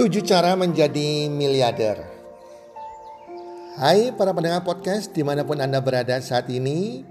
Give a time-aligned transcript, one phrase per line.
[0.00, 2.00] Tujuh cara menjadi miliarder.
[3.76, 7.04] Hai para pendengar podcast di mana pun Anda berada saat ini.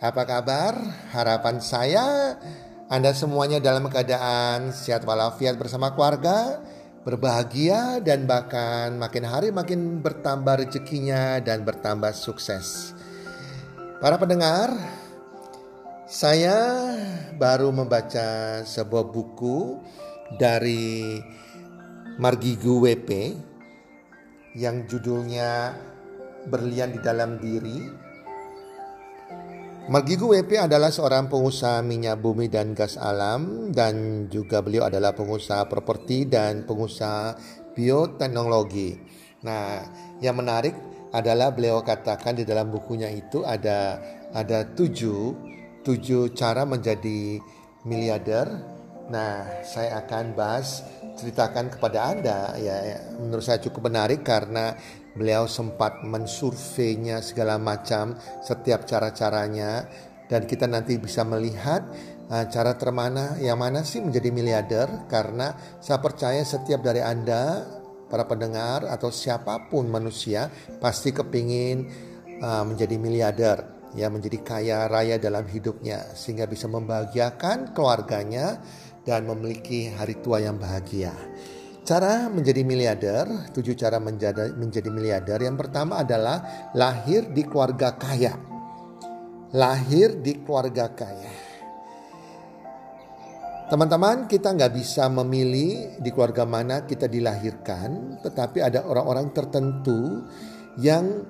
[0.00, 0.72] Apa kabar?
[1.12, 2.40] Harapan saya
[2.88, 6.64] Anda semuanya dalam keadaan sehat walafiat bersama keluarga,
[7.04, 12.96] berbahagia dan bahkan makin hari makin bertambah rezekinya dan bertambah sukses.
[14.00, 14.72] Para pendengar,
[16.08, 16.88] saya
[17.36, 19.76] baru membaca sebuah buku
[20.40, 21.20] dari
[22.20, 23.32] Margigu WP
[24.52, 25.72] yang judulnya
[26.52, 27.80] Berlian di Dalam Diri.
[29.88, 35.64] Margigu WP adalah seorang pengusaha minyak bumi dan gas alam dan juga beliau adalah pengusaha
[35.64, 37.40] properti dan pengusaha
[37.72, 39.00] bioteknologi.
[39.40, 39.80] Nah,
[40.20, 40.76] yang menarik
[41.16, 43.96] adalah beliau katakan di dalam bukunya itu ada
[44.36, 45.32] ada tujuh
[45.88, 47.40] tujuh cara menjadi
[47.88, 48.76] miliarder.
[49.08, 50.84] Nah, saya akan bahas
[51.20, 52.76] ceritakan kepada Anda ya
[53.20, 54.72] menurut saya cukup menarik karena
[55.12, 59.84] beliau sempat mensurveinya segala macam setiap cara-caranya
[60.30, 61.84] dan kita nanti bisa melihat
[62.30, 67.66] uh, cara termana yang mana sih menjadi miliarder karena saya percaya setiap dari Anda
[68.06, 70.48] para pendengar atau siapa pun manusia
[70.78, 71.78] pasti kepingin
[72.40, 73.58] uh, menjadi miliarder
[73.98, 78.62] ya menjadi kaya raya dalam hidupnya sehingga bisa membahagiakan keluarganya
[79.04, 81.12] dan memiliki hari tua yang bahagia.
[81.80, 85.40] Cara menjadi miliarder, tujuh cara menjadi, menjadi miliarder.
[85.42, 88.36] Yang pertama adalah lahir di keluarga kaya.
[89.56, 91.32] Lahir di keluarga kaya.
[93.70, 100.26] Teman-teman, kita nggak bisa memilih di keluarga mana kita dilahirkan, tetapi ada orang-orang tertentu
[100.78, 101.26] yang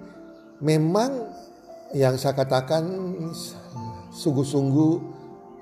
[0.60, 1.36] memang
[1.97, 2.84] yang saya katakan
[4.12, 4.92] sungguh-sungguh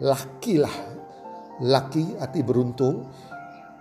[0.02, 0.97] laki lah
[1.62, 3.08] laki arti beruntung.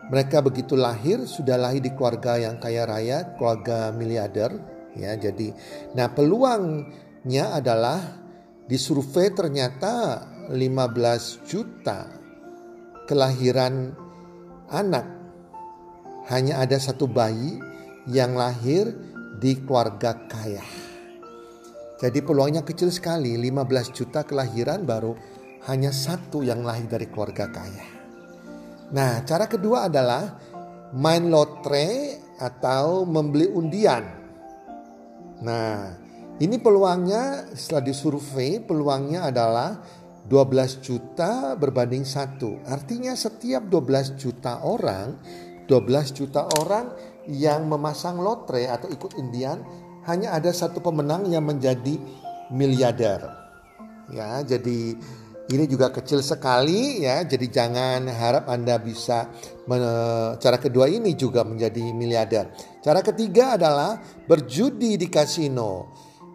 [0.08, 4.56] Mereka begitu lahir sudah lahir di keluarga yang kaya raya, keluarga miliarder
[4.96, 5.14] ya.
[5.20, 5.52] Jadi
[5.94, 8.00] nah peluangnya adalah
[8.64, 12.08] di survei ternyata 15 juta
[13.08, 13.92] kelahiran
[14.72, 15.08] anak
[16.28, 17.60] hanya ada satu bayi
[18.08, 18.92] yang lahir
[19.40, 20.64] di keluarga kaya.
[21.98, 25.18] Jadi peluangnya kecil sekali, 15 juta kelahiran baru
[25.66, 27.88] hanya satu yang lahir dari keluarga kaya.
[28.94, 30.38] Nah, cara kedua adalah
[30.96, 34.06] main lotre atau membeli undian.
[35.44, 35.92] Nah,
[36.38, 39.82] ini peluangnya setelah disurvei peluangnya adalah
[40.28, 42.62] 12 juta berbanding satu.
[42.68, 45.18] Artinya setiap 12 juta orang,
[45.66, 46.94] 12 juta orang
[47.28, 49.60] yang memasang lotre atau ikut undian
[50.08, 52.00] hanya ada satu pemenang yang menjadi
[52.52, 53.28] miliarder.
[54.08, 54.96] Ya, jadi
[55.48, 59.32] ini juga kecil sekali ya, jadi jangan harap Anda bisa
[60.44, 62.52] cara kedua ini juga menjadi miliarder.
[62.84, 63.96] Cara ketiga adalah
[64.28, 65.88] berjudi di kasino.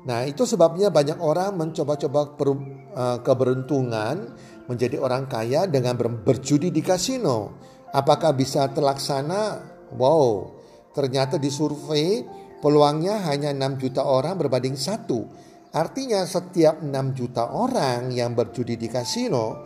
[0.02, 4.34] Nah, itu sebabnya banyak orang mencoba-coba uh, keberuntungan
[4.66, 7.60] menjadi orang kaya dengan berjudi di kasino.
[7.92, 9.70] Apakah bisa terlaksana?
[9.92, 10.56] Wow,
[10.96, 12.25] ternyata di survei
[12.64, 15.28] peluangnya hanya 6 juta orang berbanding satu.
[15.72, 19.56] Artinya setiap 6 juta orang yang berjudi di kasino,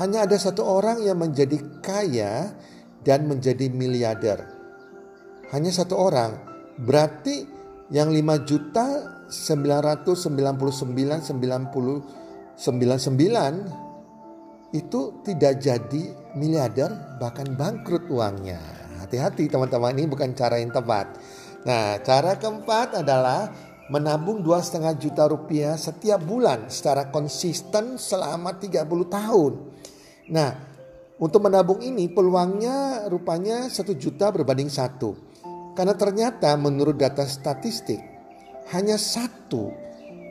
[0.00, 2.56] hanya ada satu orang yang menjadi kaya
[3.04, 4.40] dan menjadi miliarder.
[5.52, 6.32] Hanya satu orang.
[6.80, 7.44] Berarti
[7.92, 11.28] yang 5 juta 999
[14.74, 16.02] itu tidak jadi
[16.34, 16.90] miliarder
[17.22, 18.58] bahkan bangkrut uangnya.
[19.04, 21.20] Hati-hati teman-teman ini bukan cara yang tepat.
[21.68, 23.52] Nah cara keempat adalah
[23.92, 29.52] menabung dua setengah juta rupiah setiap bulan secara konsisten selama 30 tahun.
[30.32, 30.50] Nah,
[31.20, 35.12] untuk menabung ini peluangnya rupanya satu juta berbanding satu.
[35.76, 37.98] Karena ternyata menurut data statistik
[38.72, 39.68] hanya satu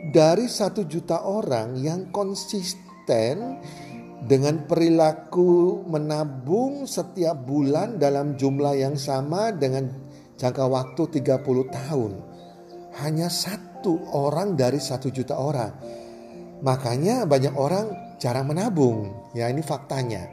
[0.10, 3.60] dari satu juta orang yang konsisten
[4.24, 9.92] dengan perilaku menabung setiap bulan dalam jumlah yang sama dengan
[10.40, 12.33] jangka waktu 30 tahun
[13.02, 15.74] hanya satu orang dari satu juta orang.
[16.62, 19.30] Makanya banyak orang jarang menabung.
[19.34, 20.30] Ya ini faktanya.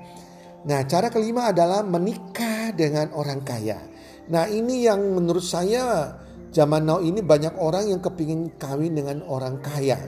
[0.69, 3.81] Nah cara kelima adalah menikah dengan orang kaya.
[4.29, 6.15] Nah ini yang menurut saya
[6.53, 9.99] zaman now ini banyak orang yang kepingin kawin dengan orang kaya.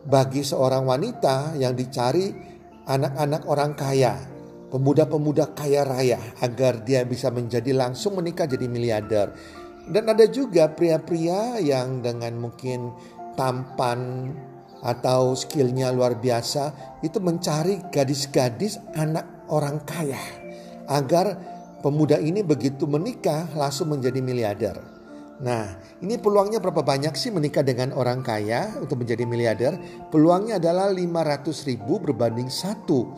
[0.00, 2.32] Bagi seorang wanita yang dicari
[2.88, 4.14] anak-anak orang kaya.
[4.70, 9.34] Pemuda-pemuda kaya raya agar dia bisa menjadi langsung menikah jadi miliarder
[9.90, 12.94] dan ada juga pria-pria yang dengan mungkin
[13.34, 14.30] tampan
[14.80, 20.22] atau skillnya luar biasa itu mencari gadis-gadis anak orang kaya
[20.88, 21.36] agar
[21.84, 24.76] pemuda ini begitu menikah langsung menjadi miliarder.
[25.40, 25.72] Nah,
[26.04, 29.72] ini peluangnya berapa banyak sih menikah dengan orang kaya untuk menjadi miliarder?
[30.12, 33.08] Peluangnya adalah 500 ribu berbanding satu.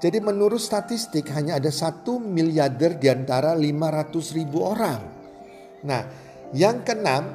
[0.00, 5.15] Jadi menurut statistik hanya ada satu miliarder di antara 500 ribu orang.
[5.86, 6.02] Nah,
[6.50, 7.30] yang keenam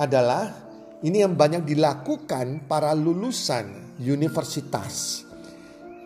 [0.00, 0.48] adalah
[1.04, 5.24] ini yang banyak dilakukan para lulusan universitas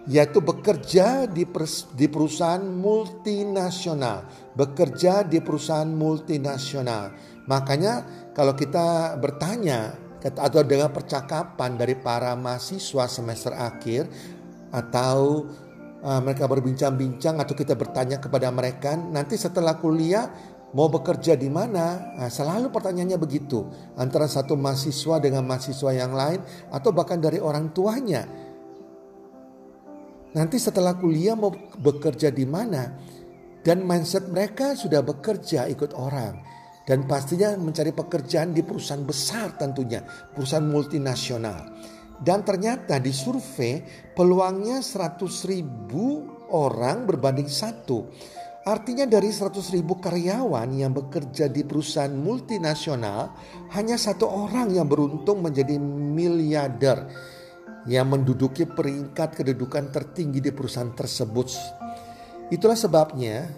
[0.05, 1.49] yaitu bekerja di,
[1.97, 7.17] di perusahaan multinasional, bekerja di perusahaan multinasional.
[7.49, 8.05] Makanya
[8.37, 14.09] kalau kita bertanya atau dengan percakapan dari para mahasiswa semester akhir
[14.73, 15.49] atau
[16.01, 20.33] uh, mereka berbincang-bincang atau kita bertanya kepada mereka nanti setelah kuliah
[20.75, 22.19] Mau bekerja di mana?
[22.19, 23.63] Nah, selalu pertanyaannya begitu.
[23.95, 26.43] Antara satu mahasiswa dengan mahasiswa yang lain
[26.75, 28.27] atau bahkan dari orang tuanya.
[30.35, 32.91] Nanti setelah kuliah mau bekerja di mana?
[33.63, 36.43] Dan mindset mereka sudah bekerja ikut orang.
[36.85, 40.03] Dan pastinya mencari pekerjaan di perusahaan besar tentunya.
[40.35, 41.71] Perusahaan multinasional.
[42.19, 43.79] Dan ternyata di survei
[44.11, 48.11] peluangnya 100 ribu orang berbanding satu.
[48.65, 53.37] Artinya dari 100 ribu karyawan yang bekerja di perusahaan multinasional,
[53.77, 57.05] hanya satu orang yang beruntung menjadi miliarder
[57.85, 61.53] yang menduduki peringkat kedudukan tertinggi di perusahaan tersebut.
[62.49, 63.53] Itulah sebabnya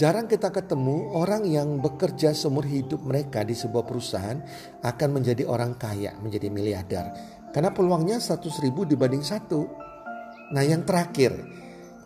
[0.00, 4.40] jarang kita ketemu orang yang bekerja seumur hidup mereka di sebuah perusahaan
[4.80, 7.04] akan menjadi orang kaya, menjadi miliarder.
[7.52, 9.68] Karena peluangnya 100 ribu dibanding satu.
[10.56, 11.36] Nah yang terakhir,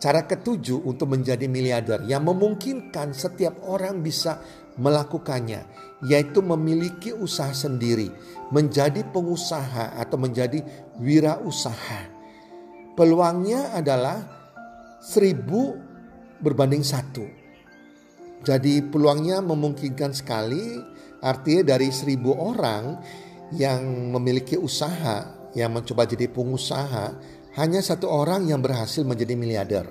[0.03, 4.35] Cara ketujuh untuk menjadi miliarder yang memungkinkan setiap orang bisa
[4.75, 5.63] melakukannya,
[6.03, 8.11] yaitu memiliki usaha sendiri,
[8.51, 10.59] menjadi pengusaha atau menjadi
[10.99, 12.11] wirausaha.
[12.99, 14.19] Peluangnya adalah
[14.99, 15.79] seribu
[16.43, 17.23] berbanding satu.
[18.43, 20.83] Jadi peluangnya memungkinkan sekali,
[21.23, 22.99] artinya dari seribu orang
[23.55, 29.85] yang memiliki usaha, yang mencoba jadi pengusaha, hanya satu orang yang berhasil menjadi miliarder.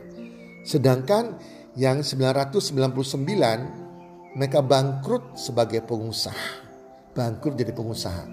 [0.67, 1.39] Sedangkan
[1.79, 6.67] yang 999 mereka bangkrut sebagai pengusaha.
[7.15, 8.25] Bangkrut jadi pengusaha.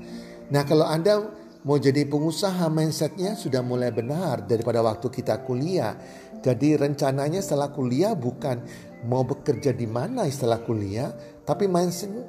[0.50, 1.22] Nah kalau Anda
[1.62, 5.94] mau jadi pengusaha mindsetnya sudah mulai benar daripada waktu kita kuliah.
[6.40, 8.64] Jadi rencananya setelah kuliah bukan
[9.06, 11.12] mau bekerja di mana setelah kuliah.
[11.44, 11.68] Tapi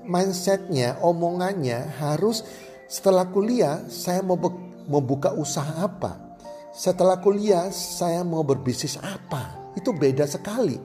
[0.08, 2.42] mindsetnya, omongannya harus
[2.90, 4.40] setelah kuliah saya mau,
[4.88, 6.29] mau buka usaha apa
[6.70, 9.74] setelah kuliah saya mau berbisnis apa?
[9.74, 10.78] Itu beda sekali.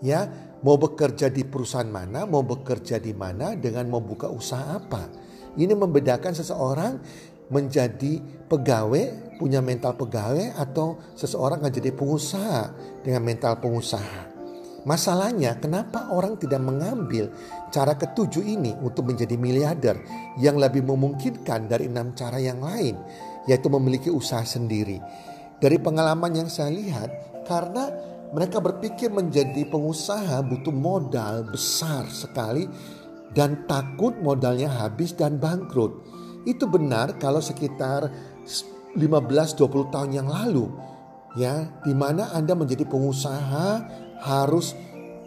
[0.00, 0.24] Ya,
[0.64, 5.08] mau bekerja di perusahaan mana, mau bekerja di mana dengan mau buka usaha apa.
[5.58, 6.92] Ini membedakan seseorang
[7.48, 12.60] menjadi pegawai, punya mental pegawai atau seseorang akan jadi pengusaha
[13.02, 14.28] dengan mental pengusaha.
[14.86, 17.28] Masalahnya kenapa orang tidak mengambil
[17.68, 20.00] cara ketujuh ini untuk menjadi miliarder
[20.40, 22.96] yang lebih memungkinkan dari enam cara yang lain
[23.48, 25.00] yaitu memiliki usaha sendiri.
[25.58, 27.10] Dari pengalaman yang saya lihat,
[27.48, 27.90] karena
[28.30, 32.68] mereka berpikir menjadi pengusaha butuh modal besar sekali
[33.32, 36.04] dan takut modalnya habis dan bangkrut.
[36.44, 38.12] Itu benar kalau sekitar
[38.94, 40.68] 15-20 tahun yang lalu
[41.40, 43.68] ya, di mana Anda menjadi pengusaha
[44.22, 44.76] harus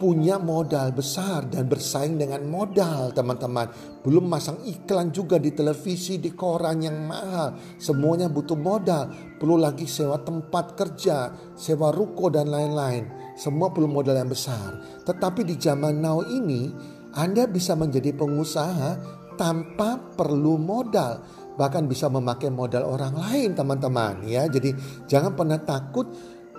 [0.02, 3.70] punya modal besar dan bersaing dengan modal teman-teman.
[4.02, 7.54] Belum masang iklan juga di televisi, di koran yang mahal.
[7.78, 9.14] Semuanya butuh modal.
[9.38, 13.38] Perlu lagi sewa tempat kerja, sewa ruko dan lain-lain.
[13.38, 14.82] Semua perlu modal yang besar.
[15.06, 16.74] Tetapi di zaman now ini,
[17.14, 18.98] Anda bisa menjadi pengusaha
[19.38, 21.22] tanpa perlu modal.
[21.62, 24.50] Bahkan bisa memakai modal orang lain teman-teman ya.
[24.50, 24.74] Jadi
[25.06, 26.10] jangan pernah takut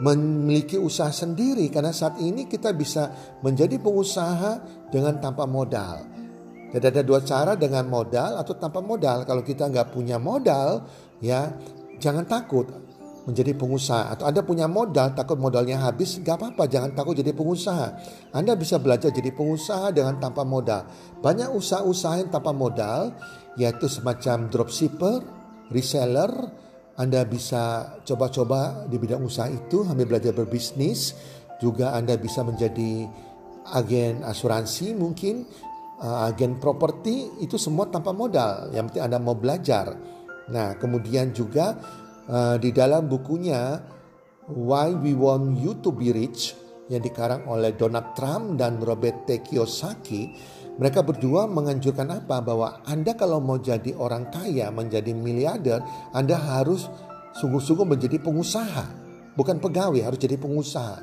[0.02, 1.70] memiliki usaha sendiri.
[1.70, 3.08] Karena saat ini kita bisa
[3.40, 4.58] menjadi pengusaha
[4.90, 6.02] dengan tanpa modal.
[6.72, 9.22] Jadi ada dua cara dengan modal atau tanpa modal.
[9.22, 10.82] Kalau kita nggak punya modal
[11.22, 11.54] ya
[12.02, 12.66] jangan takut
[13.28, 14.10] menjadi pengusaha.
[14.16, 16.66] Atau Anda punya modal takut modalnya habis gak apa-apa.
[16.66, 17.86] Jangan takut jadi pengusaha.
[18.34, 20.88] Anda bisa belajar jadi pengusaha dengan tanpa modal.
[21.22, 23.14] Banyak usaha-usaha yang tanpa modal
[23.54, 25.22] yaitu semacam dropshipper
[25.70, 26.32] reseller
[27.00, 31.16] Anda bisa coba-coba di bidang usaha itu ambil belajar berbisnis.
[31.62, 33.06] Juga Anda bisa menjadi
[33.72, 35.46] agen asuransi mungkin
[36.02, 37.40] uh, agen properti.
[37.40, 38.74] Itu semua tanpa modal.
[38.74, 39.96] Yang penting Anda mau belajar.
[40.52, 41.78] Nah kemudian juga
[42.28, 43.80] uh, di dalam bukunya
[44.50, 46.58] Why We Want You to Be Rich
[46.90, 49.40] yang dikarang oleh Donald Trump dan Robert T.
[49.40, 50.34] Kiyosaki,
[50.80, 52.40] mereka berdua menganjurkan apa?
[52.40, 55.84] Bahwa Anda kalau mau jadi orang kaya, menjadi miliarder,
[56.16, 56.88] Anda harus
[57.36, 58.84] sungguh-sungguh menjadi pengusaha.
[59.36, 60.96] Bukan pegawai, harus jadi pengusaha.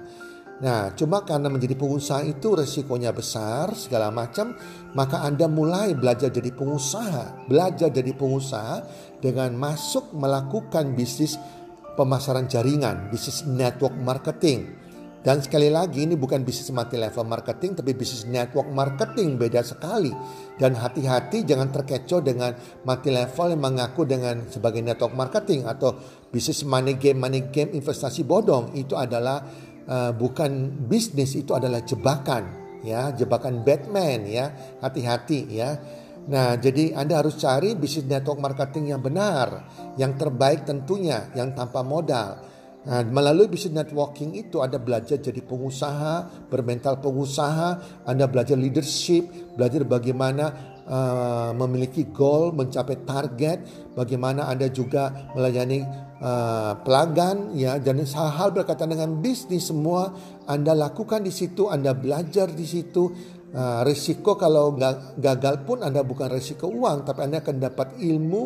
[0.60, 4.52] Nah, cuma karena menjadi pengusaha itu resikonya besar, segala macam,
[4.92, 7.48] maka Anda mulai belajar jadi pengusaha.
[7.48, 8.84] Belajar jadi pengusaha
[9.24, 11.40] dengan masuk melakukan bisnis
[11.96, 14.76] pemasaran jaringan, bisnis network marketing.
[15.20, 19.36] Dan sekali lagi ini bukan bisnis mati level marketing tapi bisnis network marketing.
[19.36, 20.16] Beda sekali.
[20.56, 22.56] Dan hati-hati jangan terkecoh dengan
[22.88, 26.00] mati level yang mengaku dengan sebagai network marketing atau
[26.32, 28.72] bisnis money game money game investasi bodong.
[28.80, 29.44] Itu adalah
[29.92, 33.12] uh, bukan bisnis itu adalah jebakan ya.
[33.12, 34.56] Jebakan Batman ya.
[34.80, 35.76] Hati-hati ya.
[36.32, 39.68] Nah jadi anda harus cari bisnis network marketing yang benar
[40.00, 42.40] yang terbaik tentunya yang tanpa modal
[42.90, 49.86] Nah, melalui bisnis networking itu Anda belajar jadi pengusaha, bermental pengusaha, Anda belajar leadership, belajar
[49.86, 50.50] bagaimana
[50.90, 53.62] uh, memiliki goal, mencapai target,
[53.94, 55.86] bagaimana Anda juga melayani
[56.18, 60.10] uh, pelanggan ya dan hal-hal berkaitan dengan bisnis semua
[60.50, 63.38] Anda lakukan di situ, Anda belajar di situ.
[63.50, 64.78] Uh, risiko kalau
[65.18, 68.42] gagal pun Anda bukan risiko uang, tapi Anda akan dapat ilmu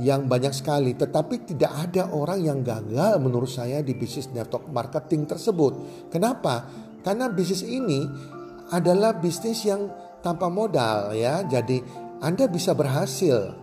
[0.00, 0.92] yang banyak sekali.
[0.92, 5.72] Tetapi tidak ada orang yang gagal menurut saya di bisnis network marketing tersebut.
[6.12, 6.68] Kenapa?
[7.00, 8.04] Karena bisnis ini
[8.72, 9.88] adalah bisnis yang
[10.20, 11.46] tanpa modal ya.
[11.46, 11.80] Jadi
[12.20, 13.54] Anda bisa berhasil.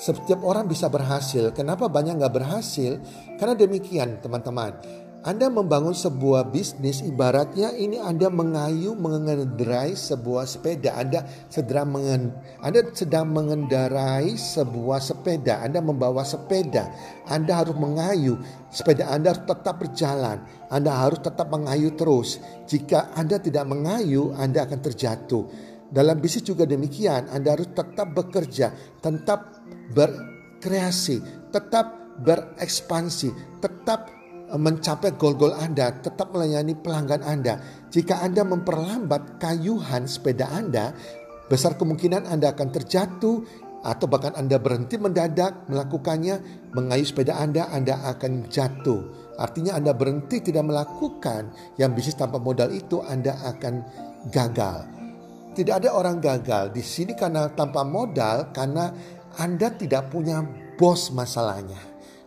[0.00, 1.52] Setiap orang bisa berhasil.
[1.52, 2.96] Kenapa banyak nggak berhasil?
[3.36, 4.72] Karena demikian teman-teman.
[5.20, 10.96] Anda membangun sebuah bisnis ibaratnya ini Anda mengayu mengendarai sebuah sepeda.
[10.96, 12.32] Anda sedang mengen,
[12.64, 15.60] Anda sedang mengendarai sebuah sepeda.
[15.60, 16.88] Anda membawa sepeda.
[17.28, 18.40] Anda harus mengayu.
[18.72, 20.40] Sepeda Anda harus tetap berjalan.
[20.72, 22.40] Anda harus tetap mengayu terus.
[22.64, 25.44] Jika Anda tidak mengayu, Anda akan terjatuh.
[25.92, 27.28] Dalam bisnis juga demikian.
[27.28, 28.72] Anda harus tetap bekerja,
[29.04, 29.52] tetap
[29.92, 31.20] berkreasi,
[31.52, 31.92] tetap
[32.24, 34.19] berekspansi, tetap
[34.56, 37.60] mencapai goal-goal Anda, tetap melayani pelanggan Anda.
[37.92, 40.90] Jika Anda memperlambat kayuhan sepeda Anda,
[41.46, 43.36] besar kemungkinan Anda akan terjatuh
[43.80, 49.34] atau bahkan Anda berhenti mendadak melakukannya, mengayu sepeda Anda, Anda akan jatuh.
[49.40, 53.74] Artinya Anda berhenti tidak melakukan yang bisnis tanpa modal itu, Anda akan
[54.28, 54.78] gagal.
[55.56, 58.92] Tidak ada orang gagal di sini karena tanpa modal, karena
[59.40, 60.44] Anda tidak punya
[60.76, 61.80] bos masalahnya.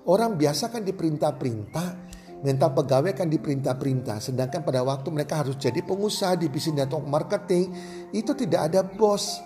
[0.03, 2.02] Orang biasa kan diperintah-perintah,
[2.43, 4.19] mental pegawai kan diperintah-perintah.
[4.19, 7.71] Sedangkan pada waktu mereka harus jadi pengusaha di bisnis network marketing,
[8.11, 9.39] itu tidak ada bos.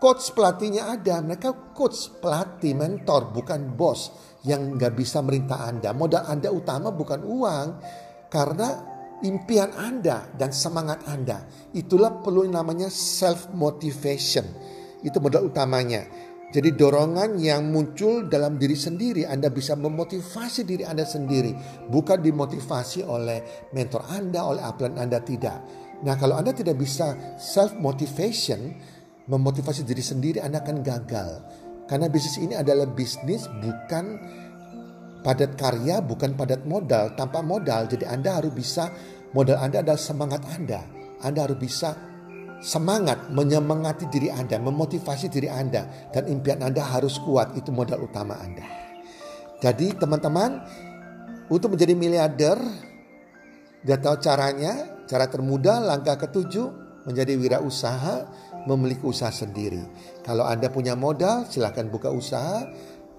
[0.00, 4.12] Coach pelatihnya ada, mereka coach pelatih, mentor, bukan bos
[4.48, 5.92] yang nggak bisa merintah Anda.
[5.92, 7.66] Modal Anda utama bukan uang,
[8.32, 8.68] karena
[9.20, 11.44] impian Anda dan semangat Anda.
[11.76, 14.44] Itulah perlu namanya self motivation.
[15.04, 16.29] Itu modal utamanya.
[16.50, 21.54] Jadi dorongan yang muncul dalam diri sendiri Anda bisa memotivasi diri Anda sendiri
[21.86, 25.62] Bukan dimotivasi oleh mentor Anda, oleh upline Anda tidak.
[26.02, 28.74] Nah kalau Anda tidak bisa self motivation
[29.30, 31.30] Memotivasi diri sendiri Anda akan gagal.
[31.86, 34.18] Karena bisnis ini adalah bisnis bukan
[35.22, 37.14] padat karya, bukan padat modal.
[37.14, 38.90] Tanpa modal jadi Anda harus bisa
[39.30, 40.82] Modal Anda adalah semangat Anda.
[41.22, 41.94] Anda harus bisa
[42.60, 48.36] semangat menyemangati diri Anda, memotivasi diri Anda dan impian Anda harus kuat itu modal utama
[48.36, 48.64] Anda.
[49.60, 50.60] Jadi teman-teman
[51.48, 52.56] untuk menjadi miliarder
[53.80, 56.68] dia tahu caranya, cara termudah langkah ketujuh
[57.08, 58.28] menjadi wirausaha,
[58.68, 59.80] memiliki usaha sendiri.
[60.20, 62.68] Kalau Anda punya modal, silahkan buka usaha.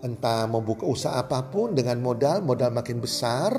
[0.01, 3.53] Entah mau buka usaha apa pun dengan modal, modal makin besar,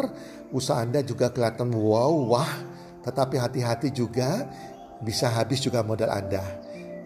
[0.50, 2.54] usaha Anda juga kelihatan wow, wah.
[3.02, 4.46] Tetapi hati-hati juga
[5.02, 6.42] bisa habis juga modal Anda.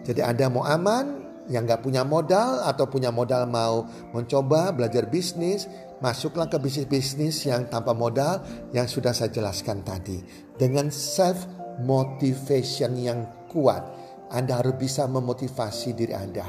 [0.05, 5.67] Jadi Anda mau aman, yang nggak punya modal atau punya modal mau mencoba belajar bisnis,
[6.03, 8.43] masuklah ke bisnis-bisnis yang tanpa modal
[8.75, 10.19] yang sudah saya jelaskan tadi.
[10.59, 11.47] Dengan self
[11.83, 13.83] motivation yang kuat,
[14.27, 16.45] Anda harus bisa memotivasi diri Anda.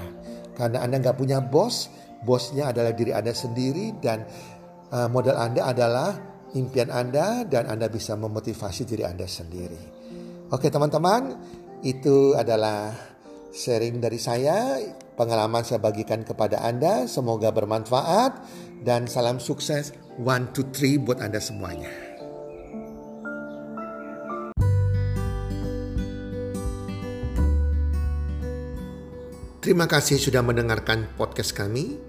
[0.59, 1.87] Karena Anda nggak punya bos,
[2.27, 4.27] bosnya adalah diri Anda sendiri dan
[4.91, 6.11] uh, modal Anda adalah
[6.59, 9.99] impian Anda dan Anda bisa memotivasi diri Anda sendiri.
[10.49, 11.37] Oke teman-teman,
[11.85, 12.97] itu adalah
[13.53, 14.81] sharing dari saya,
[15.13, 18.49] pengalaman saya bagikan kepada Anda, semoga bermanfaat
[18.81, 21.93] dan salam sukses one two three buat Anda semuanya.
[29.61, 32.01] Terima kasih sudah mendengarkan podcast kami.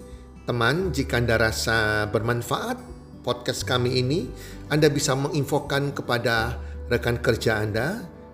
[0.48, 2.80] Teman, jika Anda rasa bermanfaat
[3.20, 4.32] podcast kami ini,
[4.72, 6.56] Anda bisa menginfokan kepada
[6.88, 8.16] rekan kerja Anda